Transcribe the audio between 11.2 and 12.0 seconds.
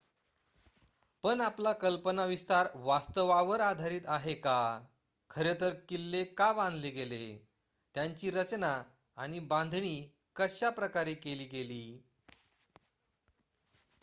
केली गेली